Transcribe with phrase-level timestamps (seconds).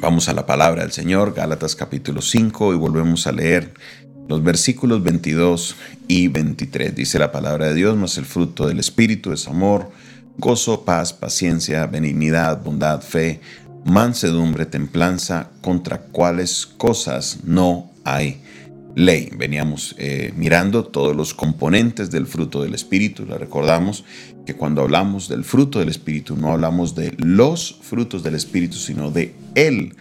[0.00, 3.74] Vamos a la palabra del Señor, Gálatas capítulo 5, y volvemos a leer
[4.28, 5.74] los versículos 22
[6.06, 6.94] y 23.
[6.94, 9.90] Dice la palabra de Dios, más el fruto del Espíritu es amor,
[10.36, 13.40] gozo, paz, paciencia, benignidad, bondad, fe,
[13.84, 18.40] mansedumbre, templanza, contra cuáles cosas no hay
[18.94, 19.30] ley.
[19.36, 23.26] Veníamos eh, mirando todos los componentes del fruto del Espíritu.
[23.26, 24.04] Le recordamos
[24.46, 29.10] que cuando hablamos del fruto del Espíritu no hablamos de los frutos del Espíritu, sino
[29.10, 29.94] de el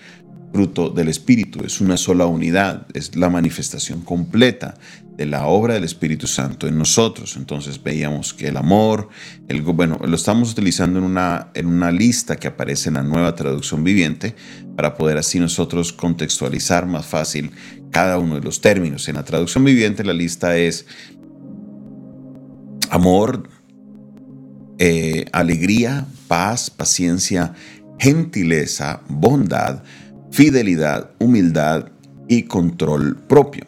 [0.53, 1.63] fruto del Espíritu.
[1.65, 4.75] Es una sola unidad, es la manifestación completa
[5.17, 7.35] de la obra del Espíritu Santo en nosotros.
[7.37, 9.09] Entonces veíamos que el amor,
[9.47, 13.33] el, bueno, lo estamos utilizando en una, en una lista que aparece en la nueva
[13.35, 14.35] traducción viviente
[14.75, 17.51] para poder así nosotros contextualizar más fácil
[17.91, 19.07] cada uno de los términos.
[19.09, 20.85] En la traducción viviente la lista es
[22.91, 23.49] amor,
[24.77, 27.53] eh, alegría, paz, paciencia,
[27.97, 29.81] gentileza, bondad,
[30.31, 31.89] fidelidad, humildad
[32.27, 33.65] y control propio.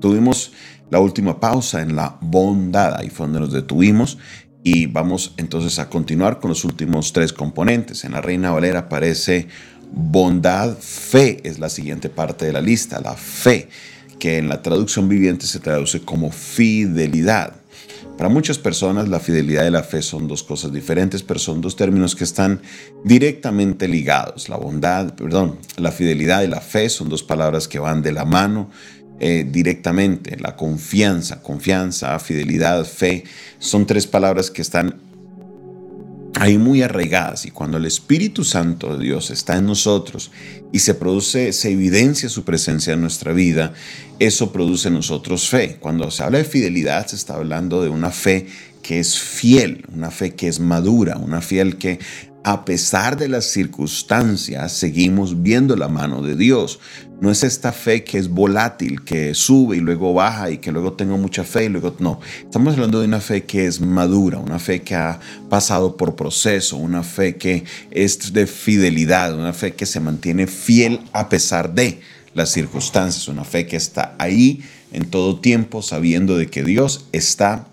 [0.00, 0.52] Tuvimos
[0.90, 4.18] la última pausa en la bondad, ahí fue donde nos detuvimos
[4.62, 8.04] y vamos entonces a continuar con los últimos tres componentes.
[8.04, 9.48] En la Reina Valera aparece
[9.92, 13.68] bondad, fe es la siguiente parte de la lista, la fe,
[14.18, 17.57] que en la traducción viviente se traduce como fidelidad.
[18.18, 21.76] Para muchas personas la fidelidad y la fe son dos cosas diferentes, pero son dos
[21.76, 22.60] términos que están
[23.04, 24.48] directamente ligados.
[24.48, 28.24] La bondad, perdón, la fidelidad y la fe son dos palabras que van de la
[28.24, 28.70] mano
[29.20, 30.36] eh, directamente.
[30.36, 33.22] La confianza, confianza, fidelidad, fe,
[33.60, 34.96] son tres palabras que están
[36.38, 40.30] ahí muy arraigadas y cuando el Espíritu Santo de Dios está en nosotros
[40.72, 43.72] y se produce, se evidencia su presencia en nuestra vida,
[44.18, 45.76] eso produce en nosotros fe.
[45.80, 48.46] Cuando se habla de fidelidad se está hablando de una fe
[48.82, 51.98] que es fiel, una fe que es madura, una fe que
[52.48, 56.80] a pesar de las circunstancias, seguimos viendo la mano de Dios.
[57.20, 60.94] No es esta fe que es volátil, que sube y luego baja y que luego
[60.94, 62.20] tengo mucha fe y luego no.
[62.42, 65.20] Estamos hablando de una fe que es madura, una fe que ha
[65.50, 71.00] pasado por proceso, una fe que es de fidelidad, una fe que se mantiene fiel
[71.12, 72.00] a pesar de
[72.32, 77.68] las circunstancias, una fe que está ahí en todo tiempo sabiendo de que Dios está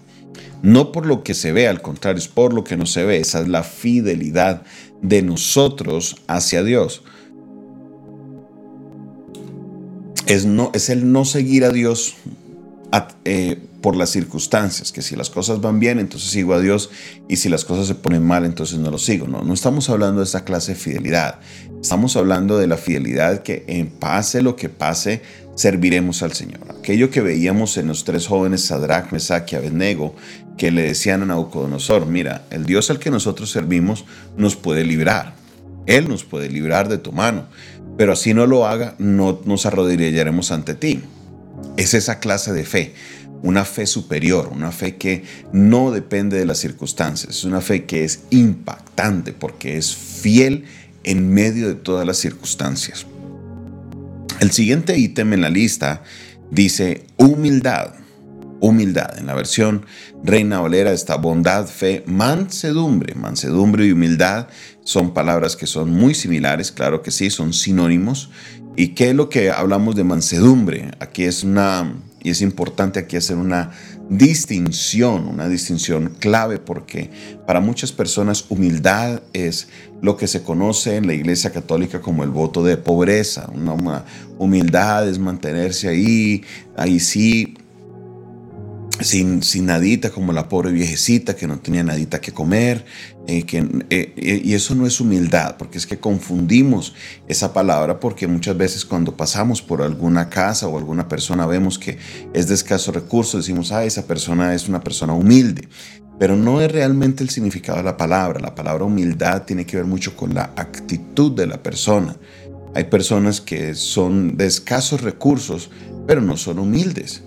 [0.62, 3.18] no por lo que se ve, al contrario, es por lo que no se ve.
[3.18, 4.64] Esa es la fidelidad
[5.02, 7.04] de nosotros hacia Dios.
[10.28, 12.16] Es, no, es el no seguir a Dios
[13.26, 16.90] eh, por las circunstancias, que si las cosas van bien, entonces sigo a Dios,
[17.28, 19.28] y si las cosas se ponen mal, entonces no lo sigo.
[19.28, 21.40] No, no estamos hablando de esa clase de fidelidad.
[21.82, 25.22] Estamos hablando de la fidelidad que en pase lo que pase,
[25.56, 26.60] serviremos al Señor.
[26.70, 30.16] Aquello que veíamos en los tres jóvenes, Sadrach, Mesach y Abednego,
[30.58, 34.06] que le decían a Nabucodonosor, mira, el Dios al que nosotros servimos
[34.38, 35.34] nos puede librar.
[35.86, 37.46] Él nos puede librar de tu mano,
[37.98, 41.02] pero así no lo haga, no nos arrodillaremos ante ti.
[41.78, 42.94] Es esa clase de fe,
[43.44, 45.24] una fe superior, una fe que
[45.54, 50.66] no depende de las circunstancias, es una fe que es impactante porque es fiel
[51.04, 53.06] en medio de todas las circunstancias.
[54.40, 56.04] El siguiente ítem en la lista
[56.52, 57.94] dice humildad
[58.60, 59.18] humildad.
[59.18, 59.86] En la versión
[60.24, 63.16] Reina Valera está bondad, fe, mansedumbre.
[63.16, 64.48] Mansedumbre y humildad
[64.84, 68.30] son palabras que son muy similares, claro que sí, son sinónimos.
[68.76, 70.92] ¿Y qué es lo que hablamos de mansedumbre?
[71.00, 73.72] Aquí es una, y es importante aquí hacer una
[74.10, 77.10] distinción, una distinción clave porque
[77.48, 79.68] para muchas personas humildad es
[80.02, 83.50] lo que se conoce en la Iglesia Católica como el voto de pobreza.
[83.54, 84.06] Una
[84.38, 86.44] humildad es mantenerse ahí,
[86.78, 87.58] ahí sí,
[89.02, 92.86] sin, sin, nadita, como la pobre viejecita que no tenía nadita que comer.
[93.28, 93.46] Eh,
[93.90, 96.94] eh, eh, y eso no es humildad, porque es que confundimos
[97.28, 101.98] esa palabra, porque muchas veces cuando pasamos por alguna casa o alguna persona vemos que
[102.34, 105.68] es de escasos recursos, decimos, ah, esa persona es una persona humilde.
[106.18, 108.40] Pero no es realmente el significado de la palabra.
[108.40, 112.16] La palabra humildad tiene que ver mucho con la actitud de la persona.
[112.74, 115.70] Hay personas que son de escasos recursos,
[116.08, 117.24] pero no son humildes.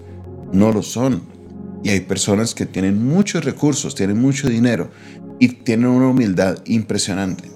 [0.52, 1.37] No lo son
[1.82, 4.90] y hay personas que tienen muchos recursos, tienen mucho dinero
[5.38, 7.48] y tienen una humildad impresionante.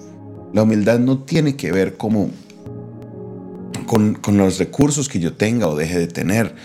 [0.53, 2.31] La humildad no tiene que ver con,
[3.85, 6.55] con los recursos que yo tenga o deje de tener.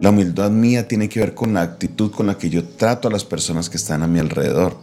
[0.00, 3.10] La humildad mía tiene que ver con la actitud con la que yo trato a
[3.10, 4.76] las personas que están a mi alrededor.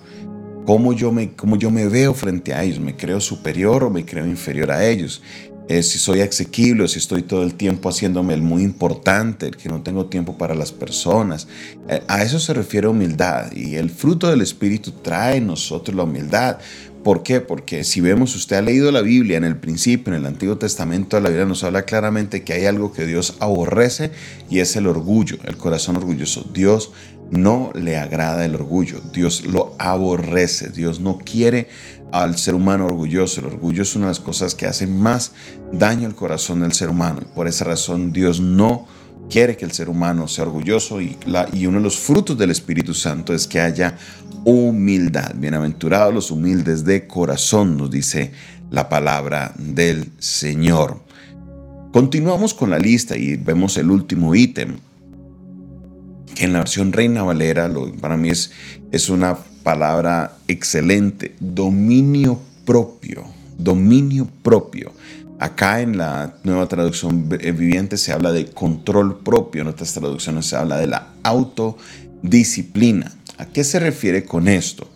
[0.66, 2.80] Cómo yo me, cómo yo me veo frente a ellos.
[2.80, 5.22] ¿Me creo superior o me creo inferior a ellos?
[5.70, 9.70] Eh, si soy asequible si estoy todo el tiempo haciéndome el muy importante, el que
[9.70, 11.48] no tengo tiempo para las personas.
[11.88, 16.04] Eh, a eso se refiere humildad y el fruto del Espíritu trae en nosotros la
[16.04, 16.58] humildad.
[17.04, 17.42] ¿Por qué?
[17.42, 21.20] Porque si vemos, usted ha leído la Biblia en el principio, en el Antiguo Testamento,
[21.20, 24.12] la Biblia nos habla claramente que hay algo que Dios aborrece
[24.50, 26.50] y es el orgullo, el corazón orgulloso.
[26.54, 26.92] Dios
[27.34, 31.68] no le agrada el orgullo, Dios lo aborrece, Dios no quiere
[32.12, 33.42] al ser humano orgulloso.
[33.42, 35.32] El orgullo es una de las cosas que hace más
[35.72, 37.22] daño al corazón del ser humano.
[37.34, 38.86] Por esa razón Dios no
[39.30, 41.18] quiere que el ser humano sea orgulloso y,
[41.54, 43.98] y uno de los frutos del Espíritu Santo es que haya
[44.46, 45.34] humildad.
[45.36, 48.32] Bienaventurados los humildes de corazón, nos dice
[48.70, 51.02] la palabra del Señor.
[51.92, 54.78] Continuamos con la lista y vemos el último ítem,
[56.34, 57.72] que en la versión Reina Valera
[58.02, 58.52] para mí es,
[58.92, 63.26] es una palabra excelente, dominio propio,
[63.58, 64.92] dominio propio.
[65.40, 70.56] Acá en la nueva traducción viviente se habla de control propio, en otras traducciones se
[70.56, 73.12] habla de la autodisciplina.
[73.38, 74.88] ¿A qué se refiere con esto?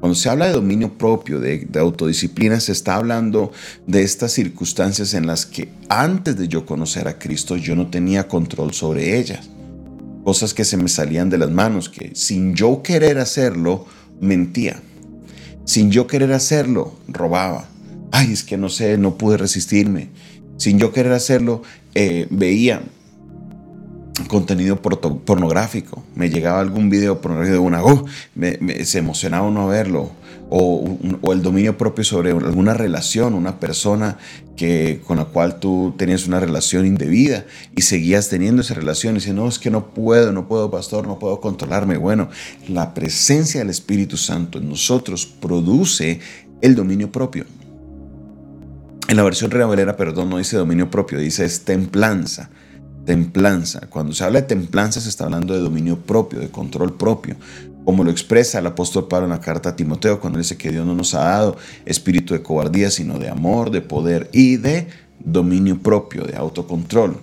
[0.00, 3.50] Cuando se habla de dominio propio, de, autodisciplina, se está hablando
[3.86, 8.28] de estas circunstancias en las que antes de yo conocer a Cristo yo no tenía
[8.28, 9.48] control sobre ellas.
[10.26, 13.86] Cosas que se me salían de las manos, que sin yo querer hacerlo,
[14.20, 14.82] mentía.
[15.64, 17.68] Sin yo querer hacerlo, robaba.
[18.10, 20.08] Ay, es que no sé, no pude resistirme.
[20.56, 21.62] Sin yo querer hacerlo,
[21.94, 22.82] eh, veía
[24.24, 26.02] contenido pornográfico.
[26.14, 28.06] Me llegaba algún video pornográfico de una, oh,
[28.84, 30.10] se emocionaba uno a verlo.
[30.48, 30.98] O,
[31.32, 34.16] el dominio propio sobre alguna relación, una persona
[34.56, 39.18] que, con la cual tú tenías una relación indebida y seguías teniendo esa relación y
[39.18, 41.96] dices, no, es que no puedo, no puedo, pastor, no puedo controlarme.
[41.96, 42.28] Bueno,
[42.68, 46.20] la presencia del Espíritu Santo en nosotros produce
[46.60, 47.44] el dominio propio.
[49.08, 52.50] En la versión Reina Valera, perdón, no dice dominio propio, dice es templanza
[53.06, 53.86] templanza.
[53.88, 57.36] Cuando se habla de templanza se está hablando de dominio propio, de control propio,
[57.86, 60.84] como lo expresa el apóstol Pablo en la carta a Timoteo, cuando dice que Dios
[60.84, 61.56] no nos ha dado
[61.86, 64.88] espíritu de cobardía, sino de amor, de poder y de
[65.20, 67.22] dominio propio, de autocontrol.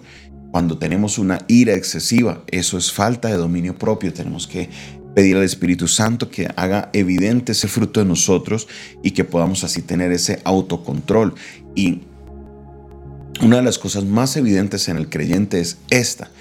[0.52, 4.14] Cuando tenemos una ira excesiva, eso es falta de dominio propio.
[4.14, 4.70] Tenemos que
[5.14, 8.68] pedir al Espíritu Santo que haga evidente ese fruto de nosotros
[9.02, 11.34] y que podamos así tener ese autocontrol.
[11.76, 12.02] Y
[13.44, 16.32] una de las cosas más evidentes en el creyente es esta,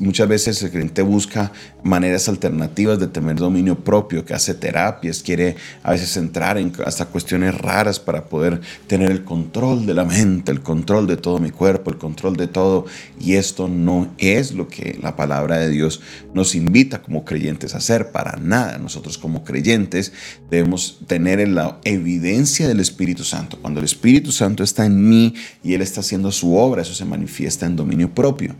[0.00, 1.50] muchas veces el creyente busca
[1.82, 7.06] maneras alternativas de tener dominio propio, que hace terapias, quiere a veces entrar en hasta
[7.06, 11.50] cuestiones raras para poder tener el control de la mente, el control de todo mi
[11.50, 12.84] cuerpo, el control de todo.
[13.18, 16.00] Y esto no es lo que la palabra de Dios
[16.34, 18.78] nos invita como creyentes a hacer, para nada.
[18.78, 20.12] Nosotros como creyentes
[20.50, 23.58] debemos tener la evidencia del Espíritu Santo.
[23.60, 27.04] Cuando el Espíritu Santo está en mí y Él está haciendo su obra, eso se
[27.04, 28.54] manifiesta en dominio propio.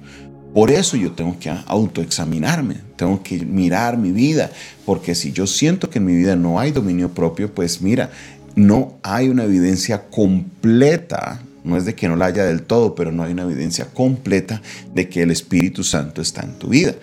[0.55, 4.53] Por eso yo tengo que autoexaminarme, tengo que mirar mi vida,
[4.87, 8.11] porque si yo siento que en mi vida no hay dominio propio, pues mira,
[8.55, 13.11] no hay una evidencia completa, no es de que no la haya del todo, pero
[13.11, 14.63] no hay una evidencia completa
[14.95, 16.95] de que el Espíritu Santo está en tu vida.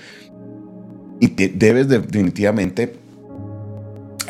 [1.20, 2.96] Y debes definitivamente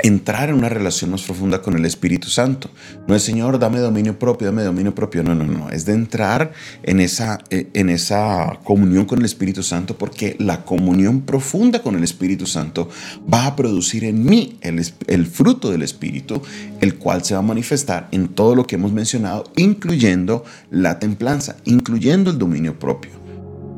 [0.03, 2.69] entrar en una relación más profunda con el Espíritu Santo.
[3.07, 5.23] No es, Señor, dame dominio propio, dame dominio propio.
[5.23, 5.69] No, no, no.
[5.69, 6.53] Es de entrar
[6.83, 11.95] en esa, eh, en esa comunión con el Espíritu Santo porque la comunión profunda con
[11.95, 12.89] el Espíritu Santo
[13.31, 16.41] va a producir en mí el, el fruto del Espíritu,
[16.79, 21.57] el cual se va a manifestar en todo lo que hemos mencionado, incluyendo la templanza,
[21.65, 23.20] incluyendo el dominio propio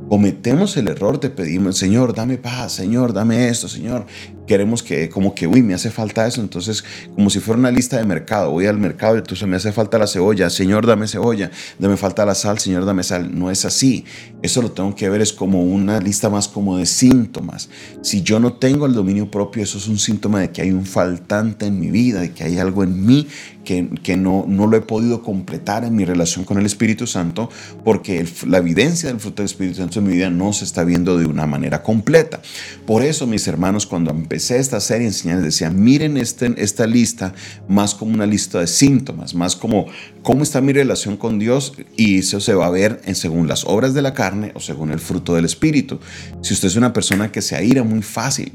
[0.10, 4.06] cometemos el error de pedir, Señor, dame paz, Señor, dame esto, Señor.
[4.46, 6.42] Queremos que, como que, uy, me hace falta eso.
[6.42, 6.84] Entonces,
[7.16, 9.98] como si fuera una lista de mercado, voy al mercado y entonces me hace falta
[9.98, 13.38] la cebolla, Señor, dame cebolla, me falta la sal, Señor, dame sal.
[13.38, 14.06] No es así.
[14.42, 17.70] Eso lo tengo que ver, es como una lista más como de síntomas.
[18.02, 20.86] Si yo no tengo el dominio propio, eso es un síntoma de que hay un
[20.86, 23.28] faltante en mi vida, de que hay algo en mí
[23.64, 27.50] que, no, no lo he podido completar en mi relación con el Espíritu Santo,
[27.84, 31.18] porque la evidencia del fruto del Espíritu Santo en mi vida no se está viendo
[31.18, 32.42] de una manera completa.
[32.86, 37.34] Por eso, mis hermanos, cuando empecé esta serie enseñando, decía, miren este, esta lista
[37.68, 39.88] más como una lista de síntomas, más como
[40.22, 43.66] cómo está mi relación con Dios y eso se va a ver en según las
[43.66, 46.00] obras de la carne o según el fruto del Espíritu.
[46.42, 48.52] Si usted es una persona que se aira muy fácil,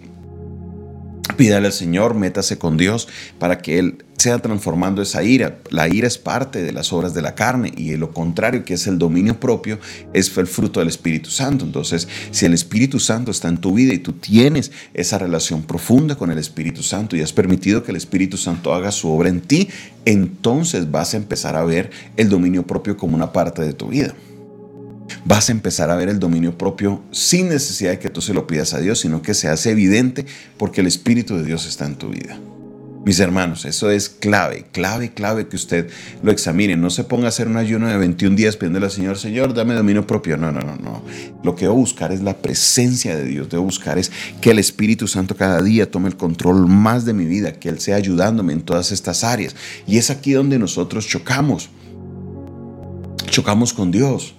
[1.39, 3.07] Pídale al Señor, métase con Dios
[3.39, 5.61] para que Él sea transformando esa ira.
[5.71, 8.89] La ira es parte de las obras de la carne y lo contrario, que es
[8.89, 9.79] el dominio propio,
[10.13, 11.65] es el fruto del Espíritu Santo.
[11.65, 16.17] Entonces, si el Espíritu Santo está en tu vida y tú tienes esa relación profunda
[16.17, 19.41] con el Espíritu Santo y has permitido que el Espíritu Santo haga su obra en
[19.41, 19.69] ti,
[20.07, 24.13] entonces vas a empezar a ver el dominio propio como una parte de tu vida
[25.25, 28.47] vas a empezar a ver el dominio propio sin necesidad de que tú se lo
[28.47, 31.97] pidas a Dios, sino que se hace evidente porque el Espíritu de Dios está en
[31.97, 32.39] tu vida.
[33.05, 35.89] Mis hermanos, eso es clave, clave, clave que usted
[36.23, 36.77] lo examine.
[36.77, 39.73] No se ponga a hacer un ayuno de 21 días pidiéndole al Señor, Señor, dame
[39.75, 40.37] dominio propio.
[40.37, 41.03] No, no, no, no.
[41.43, 43.49] Lo que debo buscar es la presencia de Dios.
[43.49, 47.25] Debo buscar es que el Espíritu Santo cada día tome el control más de mi
[47.25, 49.57] vida, que Él sea ayudándome en todas estas áreas.
[49.87, 51.71] Y es aquí donde nosotros chocamos.
[53.31, 54.35] Chocamos con Dios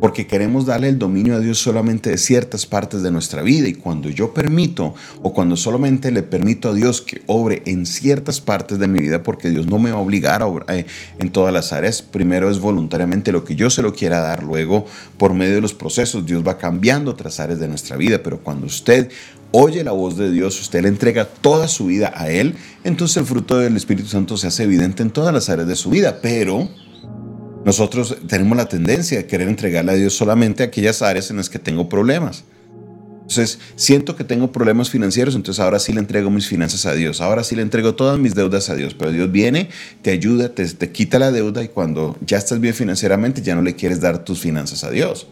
[0.00, 3.68] porque queremos darle el dominio a Dios solamente de ciertas partes de nuestra vida.
[3.68, 8.40] Y cuando yo permito o cuando solamente le permito a Dios que obre en ciertas
[8.40, 10.86] partes de mi vida, porque Dios no me va a obligar a obrar eh,
[11.18, 14.86] en todas las áreas, primero es voluntariamente lo que yo se lo quiera dar, luego
[15.18, 18.66] por medio de los procesos Dios va cambiando otras áreas de nuestra vida, pero cuando
[18.66, 19.10] usted
[19.52, 23.24] oye la voz de Dios, usted le entrega toda su vida a Él, entonces el
[23.24, 26.68] fruto del Espíritu Santo se hace evidente en todas las áreas de su vida, pero
[27.66, 31.58] nosotros tenemos la tendencia de querer entregarle a Dios solamente aquellas áreas en las que
[31.58, 32.44] tengo problemas.
[33.22, 37.20] Entonces, siento que tengo problemas financieros, entonces ahora sí le entrego mis finanzas a Dios,
[37.20, 39.68] ahora sí le entrego todas mis deudas a Dios, pero Dios viene,
[40.00, 43.62] te ayuda, te, te quita la deuda y cuando ya estás bien financieramente ya no
[43.62, 45.26] le quieres dar tus finanzas a Dios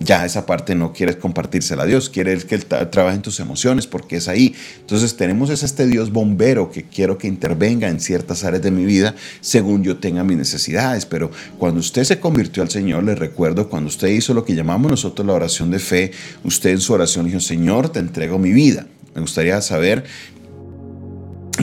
[0.00, 3.86] ya esa parte no quieres compartírsela a Dios, quieres que Él trabaje en tus emociones
[3.86, 4.54] porque es ahí.
[4.80, 9.14] Entonces tenemos este Dios bombero que quiero que intervenga en ciertas áreas de mi vida
[9.40, 11.04] según yo tenga mis necesidades.
[11.04, 14.90] Pero cuando usted se convirtió al Señor, le recuerdo, cuando usted hizo lo que llamamos
[14.90, 16.12] nosotros la oración de fe,
[16.44, 18.86] usted en su oración dijo, Señor, te entrego mi vida.
[19.14, 20.04] Me gustaría saber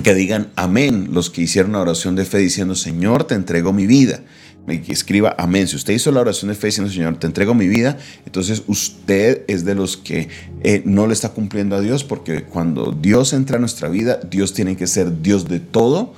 [0.03, 3.87] que digan amén los que hicieron la oración de fe diciendo, Señor, te entrego mi
[3.87, 4.21] vida
[4.65, 5.67] que escriba amén.
[5.67, 9.43] Si usted hizo la oración de fe diciendo, Señor, te entrego mi vida, entonces usted
[9.47, 10.29] es de los que
[10.63, 14.53] eh, no le está cumpliendo a Dios, porque cuando Dios entra a nuestra vida, Dios
[14.53, 16.13] tiene que ser Dios de todo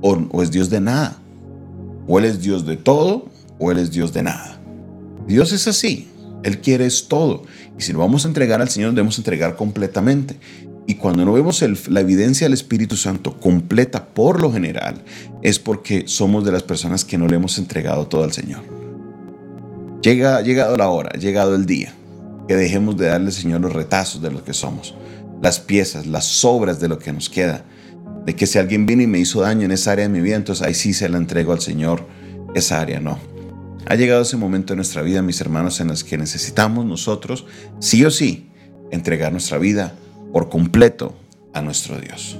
[0.00, 1.18] o, es Dios de nada.
[2.06, 3.28] O Él es Dios de todo
[3.58, 4.60] o Él es Dios de nada.
[5.26, 6.08] Dios es así.
[6.42, 7.44] Él quiere es todo.
[7.78, 10.36] Y si lo vamos a entregar al Señor, debemos entregar completamente.
[10.86, 15.02] Y cuando no vemos la evidencia del Espíritu Santo completa por lo general,
[15.42, 18.62] es porque somos de las personas que no le hemos entregado todo al Señor.
[20.02, 21.94] Llega, llegado la hora, llegado el día,
[22.48, 24.96] que dejemos de darle al Señor los retazos de lo que somos,
[25.40, 27.64] las piezas, las sobras de lo que nos queda.
[28.26, 30.36] De que si alguien vino y me hizo daño en esa área de mi vida,
[30.36, 32.06] entonces ahí sí se la entrego al Señor,
[32.54, 33.18] esa área no.
[33.86, 37.46] Ha llegado ese momento en nuestra vida, mis hermanos, en los que necesitamos nosotros,
[37.78, 38.50] sí o sí,
[38.90, 39.94] entregar nuestra vida
[40.32, 41.14] por completo
[41.52, 42.38] a nuestro Dios.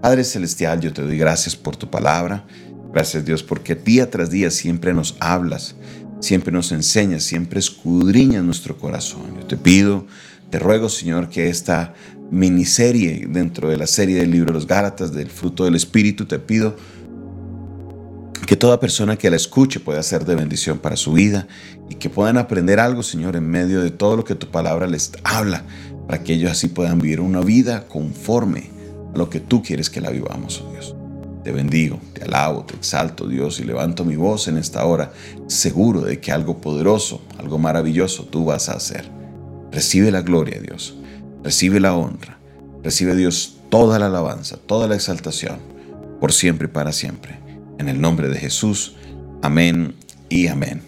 [0.00, 2.46] Padre Celestial, yo te doy gracias por tu palabra.
[2.92, 5.76] Gracias Dios porque día tras día siempre nos hablas,
[6.20, 9.22] siempre nos enseñas, siempre escudriñas nuestro corazón.
[9.38, 10.06] Yo te pido,
[10.50, 11.94] te ruego Señor que esta
[12.30, 16.38] miniserie dentro de la serie del libro de los Gálatas, del fruto del Espíritu, te
[16.38, 16.76] pido
[18.46, 21.46] que toda persona que la escuche pueda ser de bendición para su vida
[21.90, 25.12] y que puedan aprender algo, Señor, en medio de todo lo que tu palabra les
[25.22, 25.64] habla
[26.08, 28.70] para que ellos así puedan vivir una vida conforme
[29.14, 30.96] a lo que tú quieres que la vivamos, oh Dios.
[31.44, 35.12] Te bendigo, te alabo, te exalto, Dios, y levanto mi voz en esta hora,
[35.48, 39.04] seguro de que algo poderoso, algo maravilloso tú vas a hacer.
[39.70, 40.96] Recibe la gloria, Dios.
[41.44, 42.38] Recibe la honra.
[42.82, 45.58] Recibe, Dios, toda la alabanza, toda la exaltación,
[46.20, 47.38] por siempre y para siempre.
[47.78, 48.96] En el nombre de Jesús.
[49.42, 49.94] Amén
[50.30, 50.80] y amén.